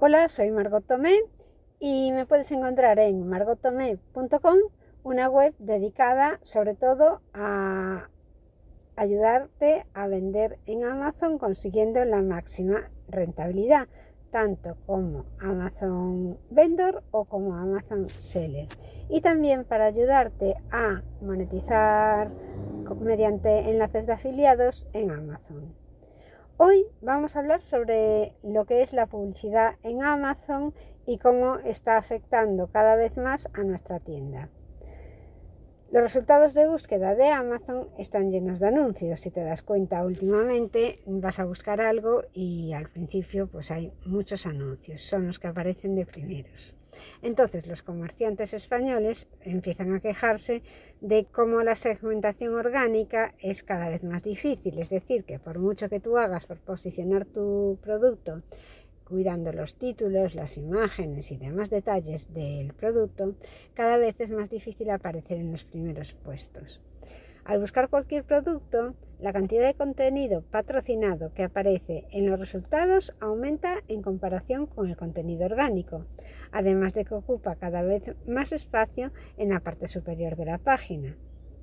[0.00, 1.12] Hola, soy Margot Tomé
[1.80, 4.58] y me puedes encontrar en margottomé.com,
[5.02, 8.08] una web dedicada sobre todo a
[8.94, 13.88] ayudarte a vender en Amazon consiguiendo la máxima rentabilidad,
[14.30, 18.68] tanto como Amazon Vendor o como Amazon Seller.
[19.08, 22.30] Y también para ayudarte a monetizar
[23.00, 25.74] mediante enlaces de afiliados en Amazon.
[26.60, 30.74] Hoy vamos a hablar sobre lo que es la publicidad en Amazon
[31.06, 34.50] y cómo está afectando cada vez más a nuestra tienda.
[35.90, 39.20] Los resultados de búsqueda de Amazon están llenos de anuncios.
[39.20, 44.44] Si te das cuenta últimamente vas a buscar algo y al principio pues hay muchos
[44.44, 45.00] anuncios.
[45.00, 46.74] Son los que aparecen de primeros.
[47.22, 50.62] Entonces los comerciantes españoles empiezan a quejarse
[51.00, 54.78] de cómo la segmentación orgánica es cada vez más difícil.
[54.78, 58.42] Es decir, que por mucho que tú hagas por posicionar tu producto
[59.08, 63.34] cuidando los títulos, las imágenes y demás detalles del producto,
[63.74, 66.82] cada vez es más difícil aparecer en los primeros puestos.
[67.44, 73.82] Al buscar cualquier producto, la cantidad de contenido patrocinado que aparece en los resultados aumenta
[73.88, 76.04] en comparación con el contenido orgánico,
[76.52, 81.16] además de que ocupa cada vez más espacio en la parte superior de la página.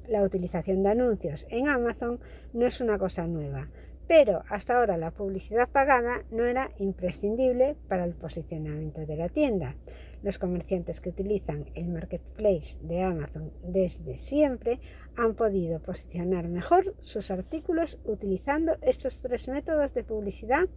[0.08, 2.20] La utilización de anuncios en Amazon
[2.54, 3.70] no es una cosa nueva,
[4.08, 9.76] pero hasta ahora la publicidad pagada no era imprescindible para el posicionamiento de la tienda.
[10.22, 14.80] Los comerciantes que utilizan el marketplace de Amazon desde siempre
[15.16, 20.68] han podido posicionar mejor sus artículos utilizando estos tres métodos de publicidad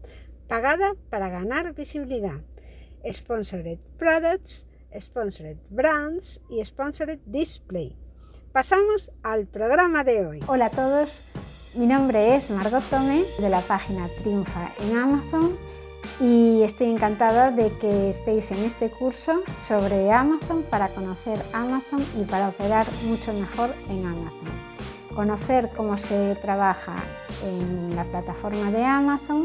[0.48, 2.40] pagada para ganar visibilidad.
[3.10, 4.66] Sponsored Products,
[4.98, 7.96] Sponsored Brands y Sponsored Display.
[8.52, 10.40] Pasamos al programa de hoy.
[10.46, 11.22] Hola a todos.
[11.74, 15.58] Mi nombre es Margot Tome de la página Triunfa en Amazon
[16.18, 22.24] y estoy encantada de que estéis en este curso sobre Amazon para conocer Amazon y
[22.24, 24.48] para operar mucho mejor en Amazon.
[25.14, 26.94] Conocer cómo se trabaja
[27.44, 29.44] en la plataforma de Amazon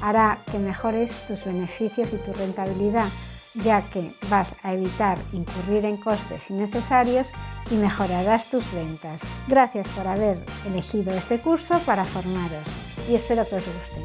[0.00, 3.08] hará que mejores tus beneficios y tu rentabilidad
[3.54, 7.32] ya que vas a evitar incurrir en costes innecesarios
[7.70, 9.22] y mejorarás tus ventas.
[9.48, 12.64] Gracias por haber elegido este curso para formaros
[13.08, 14.00] y espero que os guste.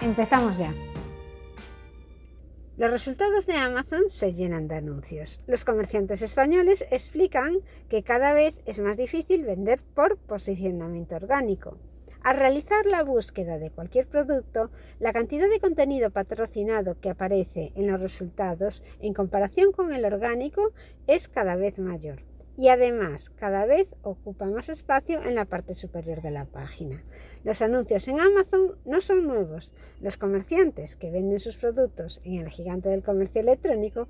[0.00, 0.72] Empezamos ya.
[2.78, 5.42] Los resultados de Amazon se llenan de anuncios.
[5.46, 7.58] Los comerciantes españoles explican
[7.88, 11.76] que cada vez es más difícil vender por posicionamiento orgánico.
[12.24, 17.88] Al realizar la búsqueda de cualquier producto, la cantidad de contenido patrocinado que aparece en
[17.88, 20.72] los resultados en comparación con el orgánico
[21.08, 22.22] es cada vez mayor
[22.56, 27.02] y además cada vez ocupa más espacio en la parte superior de la página.
[27.42, 29.72] Los anuncios en Amazon no son nuevos.
[30.00, 34.06] Los comerciantes que venden sus productos en el gigante del comercio electrónico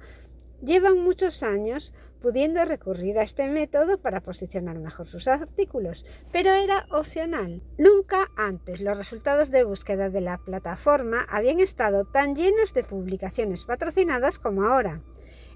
[0.62, 6.86] llevan muchos años pudiendo recurrir a este método para posicionar mejor sus artículos, pero era
[6.90, 7.62] opcional.
[7.78, 13.64] Nunca antes los resultados de búsqueda de la plataforma habían estado tan llenos de publicaciones
[13.64, 15.02] patrocinadas como ahora.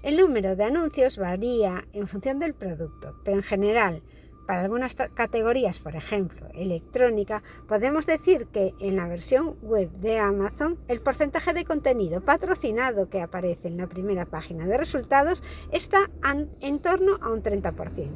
[0.03, 4.03] El número de anuncios varía en función del producto, pero en general
[4.47, 10.79] para algunas categorías, por ejemplo, electrónica, podemos decir que en la versión web de Amazon
[10.87, 16.09] el porcentaje de contenido patrocinado que aparece en la primera página de resultados está
[16.61, 18.09] en torno a un 30%.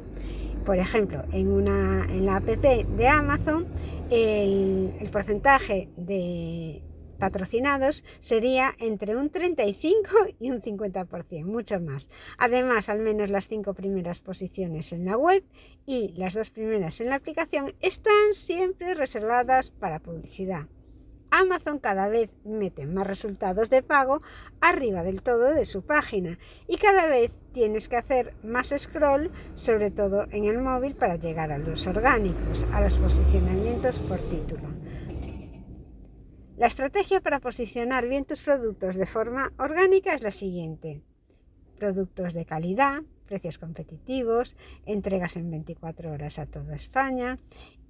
[0.64, 3.66] Por ejemplo, en, una, en la app de Amazon
[4.10, 6.82] el, el porcentaje de
[7.22, 10.10] patrocinados sería entre un 35
[10.40, 12.10] y un 50%, mucho más.
[12.36, 15.44] Además, al menos las cinco primeras posiciones en la web
[15.86, 20.66] y las dos primeras en la aplicación están siempre reservadas para publicidad.
[21.30, 24.20] Amazon cada vez mete más resultados de pago
[24.60, 29.92] arriba del todo de su página y cada vez tienes que hacer más scroll, sobre
[29.92, 34.68] todo en el móvil, para llegar a los orgánicos, a los posicionamientos por título.
[36.62, 41.02] La estrategia para posicionar bien tus productos de forma orgánica es la siguiente.
[41.76, 44.56] Productos de calidad, precios competitivos,
[44.86, 47.40] entregas en 24 horas a toda España,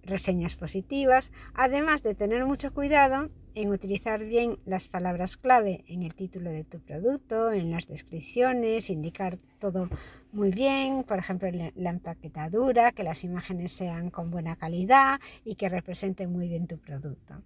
[0.03, 6.15] reseñas positivas, además de tener mucho cuidado en utilizar bien las palabras clave en el
[6.15, 9.91] título de tu producto, en las descripciones, indicar todo
[10.33, 15.69] muy bien, por ejemplo, la empaquetadura, que las imágenes sean con buena calidad y que
[15.69, 17.43] representen muy bien tu producto.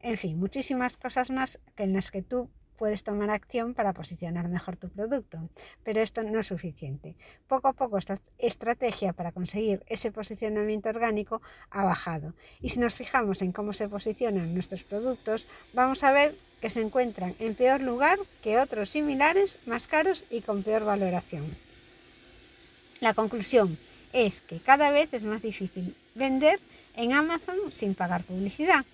[0.00, 4.76] En fin, muchísimas cosas más en las que tú puedes tomar acción para posicionar mejor
[4.76, 5.48] tu producto,
[5.82, 7.16] pero esto no es suficiente.
[7.48, 12.94] Poco a poco esta estrategia para conseguir ese posicionamiento orgánico ha bajado y si nos
[12.94, 17.80] fijamos en cómo se posicionan nuestros productos, vamos a ver que se encuentran en peor
[17.80, 21.44] lugar que otros similares, más caros y con peor valoración.
[23.00, 23.78] La conclusión
[24.12, 26.58] es que cada vez es más difícil vender
[26.94, 28.84] en Amazon sin pagar publicidad,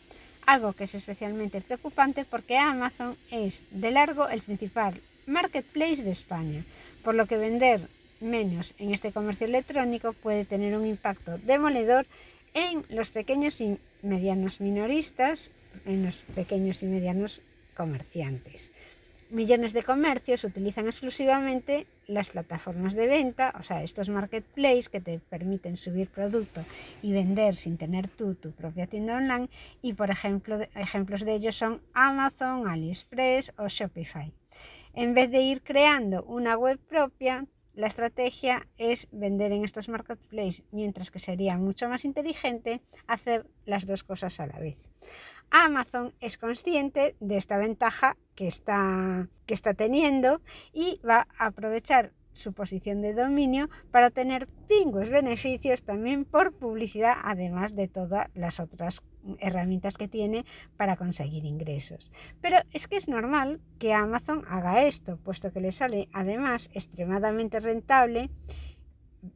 [0.46, 6.64] algo que es especialmente preocupante porque Amazon es de largo el principal marketplace de España,
[7.04, 7.88] por lo que vender
[8.20, 12.06] menos en este comercio electrónico puede tener un impacto demoledor
[12.54, 15.50] en los pequeños y medianos minoristas,
[15.86, 17.40] en los pequeños y medianos
[17.76, 18.72] comerciantes.
[19.32, 25.20] Millones de comercios utilizan exclusivamente las plataformas de venta, o sea, estos marketplaces que te
[25.20, 26.62] permiten subir producto
[27.00, 29.48] y vender sin tener tú tu propia tienda online.
[29.80, 34.34] Y por ejemplo, ejemplos de ellos son Amazon, AliExpress o Shopify.
[34.92, 40.62] En vez de ir creando una web propia, la estrategia es vender en estos marketplaces,
[40.72, 44.76] mientras que sería mucho más inteligente hacer las dos cosas a la vez.
[45.52, 50.40] Amazon es consciente de esta ventaja que está, que está teniendo
[50.72, 57.14] y va a aprovechar su posición de dominio para tener pingües beneficios también por publicidad,
[57.22, 59.02] además de todas las otras
[59.38, 60.46] herramientas que tiene
[60.78, 62.10] para conseguir ingresos.
[62.40, 67.60] Pero es que es normal que Amazon haga esto, puesto que le sale además extremadamente
[67.60, 68.30] rentable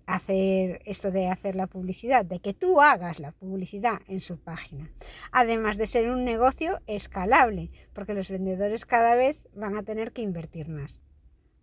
[0.06, 4.90] hacer esto de hacer la publicidad, de que tú hagas la publicidad en su página.
[5.32, 10.22] Además de ser un negocio escalable, porque los vendedores cada vez van a tener que
[10.22, 11.00] invertir más.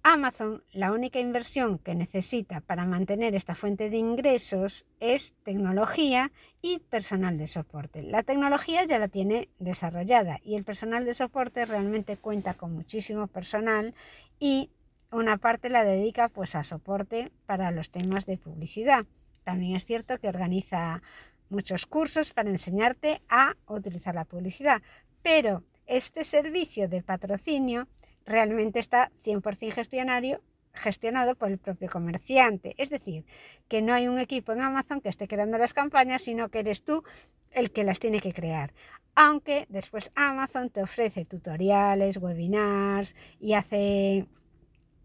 [0.06, 6.80] Amazon, la única inversión que necesita para mantener esta fuente de ingresos es tecnología y
[6.80, 8.04] personal de soporte.
[8.04, 13.28] La tecnología ya la tiene desarrollada y el personal de soporte realmente cuenta con muchísimo
[13.28, 13.96] personal
[14.40, 14.72] y
[15.14, 19.06] una parte la dedica pues a soporte para los temas de publicidad.
[19.44, 21.02] También es cierto que organiza
[21.50, 24.82] muchos cursos para enseñarte a utilizar la publicidad,
[25.22, 27.88] pero este servicio de patrocinio
[28.26, 30.42] realmente está 100% gestionario
[30.74, 32.74] gestionado por el propio comerciante.
[32.78, 33.26] Es decir,
[33.68, 36.84] que no hay un equipo en Amazon que esté creando las campañas, sino que eres
[36.84, 37.04] tú
[37.52, 38.74] el que las tiene que crear.
[39.14, 44.26] Aunque después Amazon te ofrece tutoriales, webinars y hace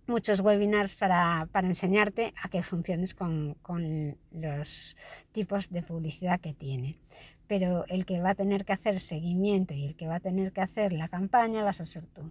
[0.09, 3.57] muchos webinars para, enseñarte a que funciones con,
[4.33, 4.97] los
[5.33, 6.99] tipos de publicidad que tiene.
[7.47, 10.53] Pero el que va a tener que hacer seguimiento y el que va a tener
[10.53, 12.31] que hacer la campaña vas a ser tú.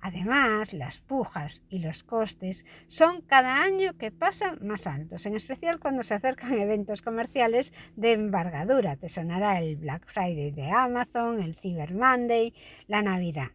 [0.00, 5.78] Además, las pujas y los costes son cada año que pasa más altos, en especial
[5.78, 8.96] cuando se acercan eventos comerciales de envergadura.
[8.96, 12.52] Te sonará el Black Friday de Amazon, el Cyber Monday,
[12.88, 13.52] la Navidad.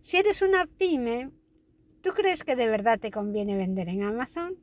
[0.00, 1.30] Si eres una pyme,
[2.04, 4.58] ¿Tú crees que de verdad te conviene vender en Amazon?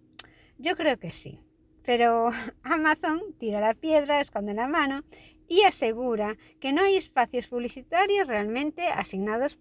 [0.59, 1.39] Yo creo que sí.
[1.83, 2.29] Pero
[2.61, 5.03] Amazon tira la piedra, esconde la mano
[5.47, 9.57] y asegura que no hay espacios publicitarios realmente asignados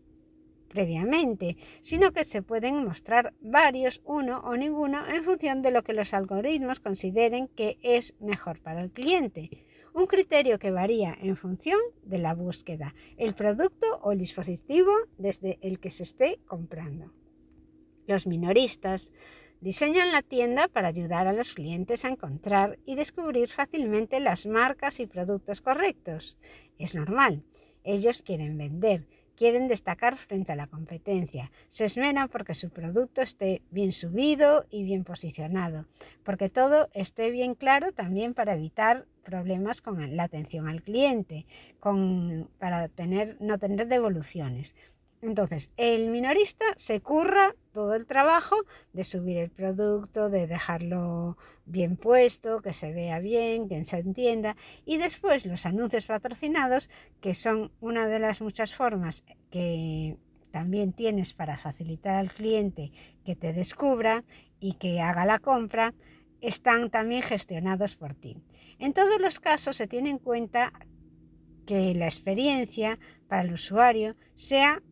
[0.69, 5.95] previamente, sino que se pueden mostrar varios, uno o ninguno, en función de lo que
[5.95, 9.49] los algoritmos consideren que es mejor para el cliente.
[9.95, 15.59] Un criterio que varía en función de la búsqueda, el producto o el dispositivo desde
[15.63, 17.15] el que se esté comprando.
[18.11, 19.13] Los minoristas
[19.61, 24.99] diseñan la tienda para ayudar a los clientes a encontrar y descubrir fácilmente las marcas
[24.99, 26.37] y productos correctos.
[26.77, 27.45] Es normal.
[27.85, 31.53] Ellos quieren vender, quieren destacar frente a la competencia.
[31.69, 35.87] Se esmeran porque su producto esté bien subido y bien posicionado,
[36.25, 41.47] porque todo esté bien claro también para evitar problemas con la atención al cliente,
[41.79, 44.75] con, para tener, no tener devoluciones.
[45.23, 48.57] Entonces, el minorista se curra todo el trabajo
[48.93, 51.37] de subir el producto, de dejarlo
[51.67, 54.57] bien puesto, que se vea bien, que se entienda.
[54.87, 56.89] Y después los anuncios patrocinados,
[57.21, 60.17] que son una de las muchas formas que
[60.51, 62.91] también tienes para facilitar al cliente
[63.25, 64.25] que te descubra
[64.59, 65.95] y que haga la compra,
[66.41, 68.39] están también gestionados por ti.
[68.79, 70.73] En todos los casos se tiene en cuenta
[71.67, 72.97] que la experiencia
[73.29, 74.83] para el usuario sea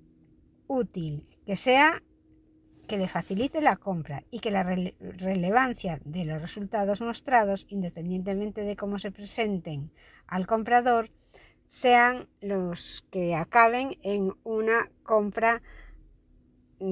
[0.69, 2.03] útil, que sea
[2.87, 8.77] que le facilite la compra y que la relevancia de los resultados mostrados, independientemente de
[8.77, 9.93] cómo se presenten
[10.27, 11.11] al comprador,
[11.69, 15.63] sean los que acaben en una compra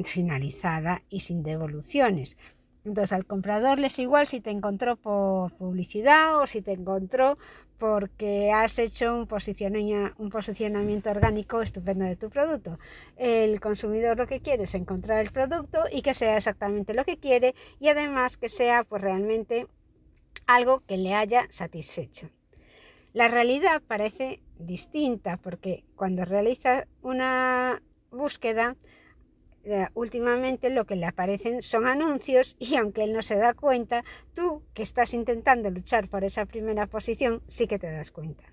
[0.05, 2.37] finalizada y sin devoluciones.
[2.85, 7.37] Entonces al comprador le es igual si te encontró por publicidad o si te encontró
[7.79, 12.79] porque has hecho un posicionamiento, orgánico estupendo de tu producto.
[13.17, 17.19] El consumidor lo que quiere es encontrar el producto y que sea exactamente lo que
[17.19, 19.67] quiere y además que sea pues realmente
[20.47, 22.31] algo que le haya satisfecho.
[23.13, 28.77] La realidad parece distinta porque cuando realizas una búsqueda,
[29.95, 34.05] últimamente lo que le aparecen son anuncios y aunque él no se da cuenta,
[34.35, 38.45] tú que estás intentando luchar por esa primera posición, sí que te das cuenta.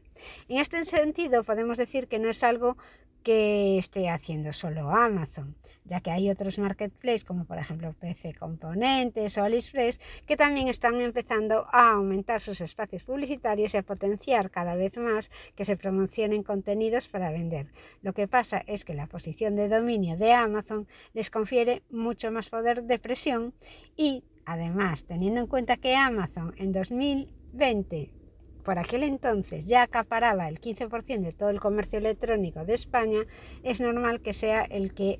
[0.48, 2.77] En este sentido, podemos decir que no es algo
[3.24, 9.38] que esté haciendo solo Amazon, ya que hay otros marketplaces como por ejemplo PC Componentes
[9.38, 14.75] o AliExpress que también están empezando a aumentar sus espacios publicitarios y a potenciar cada
[14.75, 17.72] vez más que se promocionen contenidos para vender.
[18.01, 22.50] Lo que pasa es que la posición de dominio de Amazon les confiere mucho más
[22.50, 23.53] poder de presión
[23.96, 28.23] y además teniendo en cuenta que Amazon en 2020
[28.63, 33.20] por aquel entonces ya acaparaba el 15% de todo el comercio electrónico de España,
[33.63, 35.20] es normal que sea el que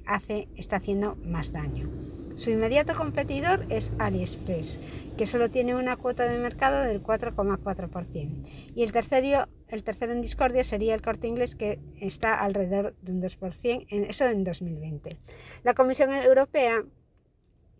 [0.55, 1.89] está haciendo más daño.
[2.35, 4.79] Su inmediato competidor es AliExpress,
[5.17, 8.73] que solo tiene una cuota de mercado del 4,4%.
[8.75, 13.12] Y el tercero, el tercero en discordia sería el corte inglés, que está alrededor de
[13.12, 15.15] un 2%, eso en 2020.
[15.63, 16.83] La Comisión Europea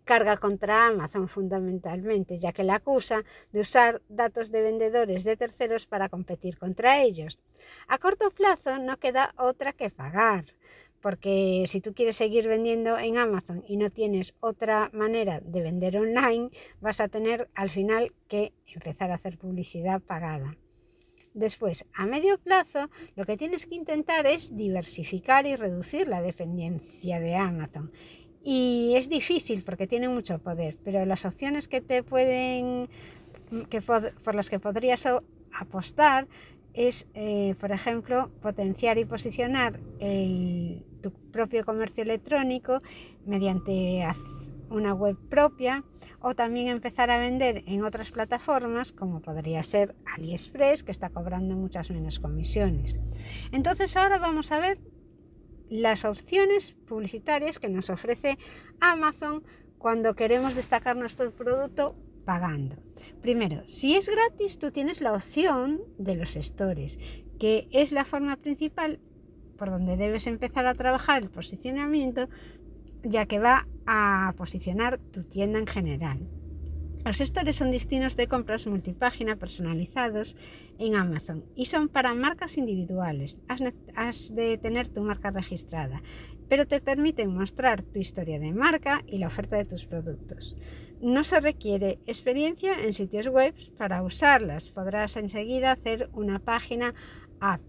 [0.04, 5.86] carga contra Amazon fundamentalmente, ya que la acusa de usar datos de vendedores de terceros
[5.86, 7.38] para competir contra ellos.
[7.88, 10.44] A corto plazo no queda otra que pagar,
[11.00, 15.96] porque si tú quieres seguir vendiendo en Amazon y no tienes otra manera de vender
[15.96, 20.56] online, vas a tener al final que empezar a hacer publicidad pagada.
[21.34, 27.18] Después, a medio plazo, lo que tienes que intentar es diversificar y reducir la dependencia
[27.18, 27.90] de Amazon
[28.44, 32.88] y es difícil porque tiene mucho poder, pero las opciones que te pueden,
[33.70, 35.08] que por las que podrías
[35.58, 36.28] apostar
[36.74, 39.80] es, eh, por ejemplo, potenciar y posicionar
[41.00, 42.80] tu propio comercio electrónico
[43.24, 44.04] mediante
[44.70, 45.84] una web propia
[46.20, 51.56] o también empezar a vender en otras plataformas como podría ser AliExpress que está cobrando
[51.56, 52.98] muchas menos comisiones.
[53.52, 54.78] Entonces ahora vamos a ver
[55.68, 58.38] las opciones publicitarias que nos ofrece
[58.80, 59.42] Amazon
[59.78, 61.94] cuando queremos destacar nuestro producto
[62.24, 62.76] pagando.
[63.20, 66.98] Primero, si es gratis, tú tienes la opción de los stores,
[67.38, 69.00] que es la forma principal
[69.56, 72.28] por donde debes empezar a trabajar el posicionamiento,
[73.02, 76.28] ya que va a posicionar tu tienda en general.
[77.04, 80.36] Los stores son destinos de compras multipágina personalizados
[80.78, 83.38] en Amazon y son para marcas individuales.
[83.94, 86.02] Has, de tener tu marca registrada,
[86.48, 90.56] pero te permiten mostrar tu historia de marca y la oferta de tus productos.
[91.02, 94.70] No se requiere experiencia en sitios web para usarlas.
[94.70, 96.94] Podrás enseguida hacer una página
[97.38, 97.60] A,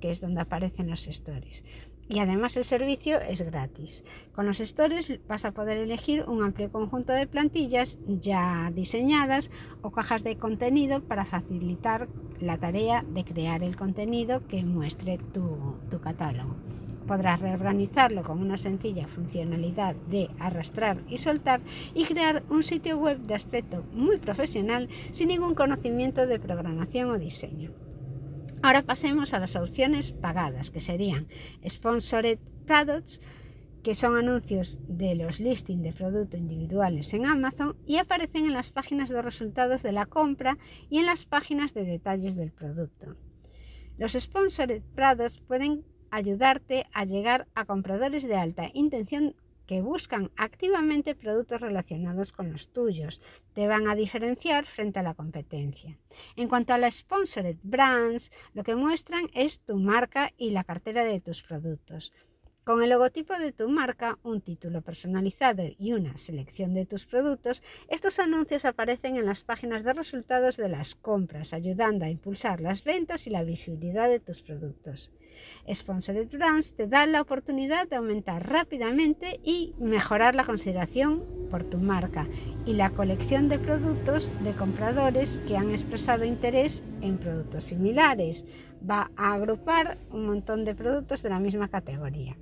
[0.00, 1.62] que es donde aparecen los stores
[2.08, 4.04] y además el servicio es gratis.
[4.34, 9.50] Con los stores vas a poder elegir un amplio conjunto de plantillas ya diseñadas
[9.82, 12.08] o cajas de contenido para facilitar
[12.40, 16.56] la tarea de crear el contenido que muestre tu, tu catálogo.
[17.06, 21.60] Podrás reorganizarlo con una sencilla funcionalidad de arrastrar y soltar
[21.94, 27.18] y crear un sitio web de aspecto muy profesional sin ningún conocimiento de programación o
[27.18, 27.87] diseño.
[28.62, 31.28] Ahora pasemos a las opciones pagadas, que serían
[31.66, 33.20] Sponsored Products,
[33.82, 38.72] que son anuncios de los listings de productos individuales en Amazon y aparecen en las
[38.72, 40.58] páginas de resultados de la compra
[40.90, 43.16] y en las páginas de detalles del producto.
[43.96, 49.36] Los Sponsored Products pueden ayudarte a llegar a compradores de alta intención
[49.68, 53.20] que buscan activamente productos relacionados con los tuyos.
[53.52, 55.98] Te van a diferenciar frente a la competencia.
[56.36, 61.04] En cuanto a las sponsored brands, lo que muestran es tu marca y la cartera
[61.04, 62.14] de tus productos.
[62.68, 67.62] Con el logotipo de tu marca, un título personalizado y una selección de tus productos,
[67.88, 72.84] estos anuncios aparecen en las páginas de resultados de las compras, ayudando a impulsar las
[72.84, 75.10] ventas y la visibilidad de tus productos.
[75.72, 81.78] Sponsored Brands te da la oportunidad de aumentar rápidamente y mejorar la consideración por tu
[81.78, 82.28] marca
[82.66, 88.44] y la colección de productos de compradores que han expresado interés en productos similares.
[88.78, 92.36] Va a agrupar un montón de productos de la misma categoría.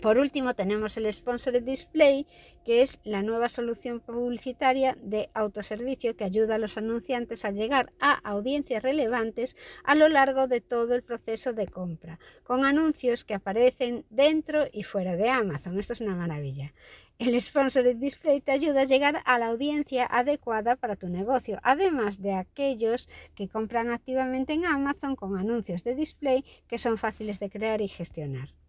[0.00, 2.26] Por último, tenemos el Sponsored Display,
[2.64, 7.92] que es la nueva solución publicitaria de autoservicio que ayuda a los anunciantes a llegar
[8.00, 13.34] a audiencias relevantes a lo largo de todo el proceso de compra, con anuncios que
[13.34, 15.78] aparecen dentro y fuera de Amazon.
[15.78, 16.72] Esto es una maravilla.
[17.18, 22.22] El Sponsored Display te ayuda a llegar a la audiencia adecuada para tu negocio, además
[22.22, 27.50] de aquellos que compran activamente en Amazon con anuncios de display que son fáciles de
[27.50, 28.59] crear y gestionar.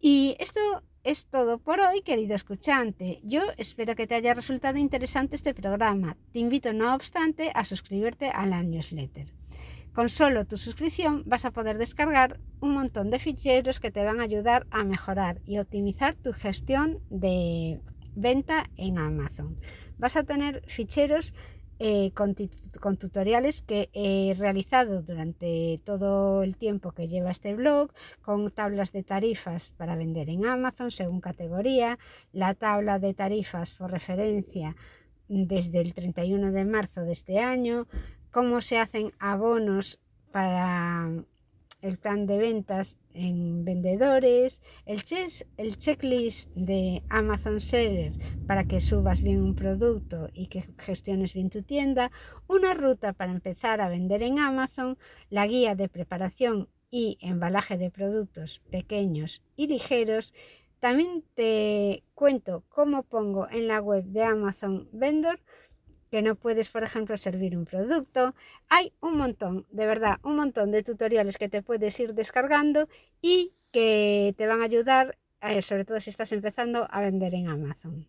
[0.00, 0.60] Y esto
[1.02, 3.20] es todo por hoy, querido escuchante.
[3.24, 6.16] Yo espero que te haya resultado interesante este programa.
[6.32, 9.32] Te invito, no obstante, a suscribirte a la newsletter.
[9.92, 14.20] Con solo tu suscripción vas a poder descargar un montón de ficheros que te van
[14.20, 17.80] a ayudar a mejorar y optimizar tu gestión de
[18.14, 19.56] venta en Amazon.
[19.98, 21.34] Vas a tener ficheros
[21.78, 22.34] eh, con,
[22.96, 27.92] tutoriales que he realizado durante todo el tiempo que lleva este blog,
[28.22, 31.98] con tablas de tarifas para vender en Amazon según categoría,
[32.32, 34.74] la tabla de tarifas por referencia
[35.28, 37.86] desde el 31 de marzo de este año,
[38.30, 40.00] cómo se hacen abonos
[40.32, 41.10] para
[41.80, 45.02] el plan de ventas en vendedores, el,
[45.56, 48.12] el checklist de Amazon Seller
[48.46, 52.10] para que subas bien un producto y que gestiones bien tu tienda,
[52.46, 54.98] una ruta para empezar a vender en Amazon,
[55.30, 60.34] la guía de preparación y embalaje de productos pequeños y ligeros.
[60.80, 65.40] También te cuento cómo pongo en la web de Amazon Vendor
[66.10, 68.34] que no puedes, por ejemplo, servir un producto.
[68.68, 72.88] Hay un montón, de verdad, un montón de tutoriales que te puedes ir descargando
[73.20, 77.48] y que te van a ayudar, eh, sobre todo si estás empezando a vender en
[77.48, 78.06] Amazon.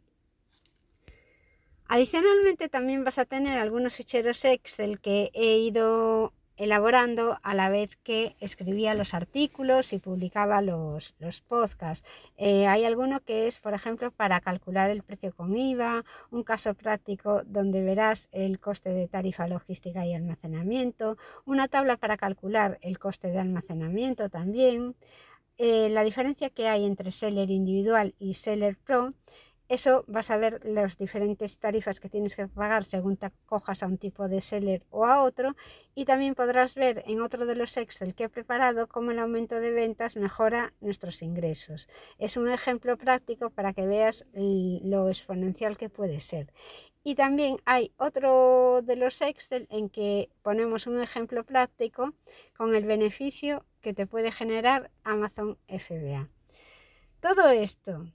[1.88, 7.96] Adicionalmente también vas a tener algunos ficheros Excel que he ido elaborando a la vez
[7.96, 12.08] que escribía los artículos y publicaba los, los podcasts.
[12.38, 16.74] Eh, hay alguno que es, por ejemplo, para calcular el precio con IVA, un caso
[16.74, 23.00] práctico donde verás el coste de tarifa logística y almacenamiento, una tabla para calcular el
[23.00, 24.96] coste de almacenamiento también,
[25.58, 29.14] eh, la diferencia que hay entre seller individual y seller pro
[29.70, 33.86] eso vas a ver las diferentes tarifas que tienes que pagar según te cojas a
[33.86, 35.56] un tipo de seller o a otro
[35.94, 39.60] y también podrás ver en otro de los Excel que he preparado cómo el aumento
[39.60, 41.88] de ventas mejora nuestros ingresos.
[42.18, 46.52] Es un ejemplo práctico para que veas lo exponencial que puede ser.
[47.04, 52.14] Y también hay otro de los Excel en que ponemos un ejemplo práctico
[52.58, 56.28] con el beneficio que te puede generar Amazon FBA.
[57.22, 58.06] Todo esto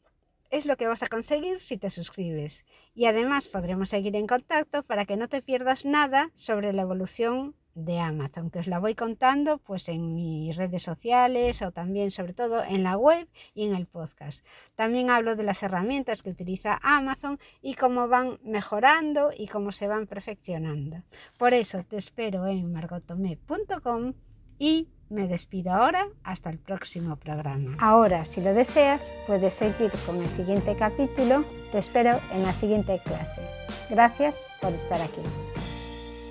[0.55, 2.65] es lo que vas a conseguir si te suscribes.
[2.95, 7.57] Y además podremos seguir en contacto para que no te pierdas nada sobre la evolución
[7.75, 12.33] de Amazon, que os la voy contando pues en mis redes sociales o también sobre
[12.33, 14.47] todo en la web y en el podcast.
[14.77, 19.89] También hablo de las herramientas que utiliza Amazon y cómo van mejorando y cómo se
[19.89, 21.03] van perfeccionando.
[21.37, 24.15] Por eso te espero en margotome.com
[24.57, 27.77] y me despido ahora hasta el próximo programa.
[27.81, 31.45] Ahora, si lo deseas, puedes seguir con el siguiente capítulo.
[31.73, 33.41] Te espero en la siguiente clase.
[33.89, 35.23] Gracias por estar aquí.